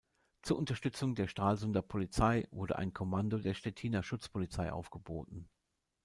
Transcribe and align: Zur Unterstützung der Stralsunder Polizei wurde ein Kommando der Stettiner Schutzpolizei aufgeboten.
Zur 0.41 0.57
Unterstützung 0.57 1.13
der 1.13 1.27
Stralsunder 1.27 1.83
Polizei 1.83 2.47
wurde 2.49 2.75
ein 2.79 2.91
Kommando 2.91 3.37
der 3.37 3.53
Stettiner 3.53 4.01
Schutzpolizei 4.01 4.71
aufgeboten. 4.73 5.47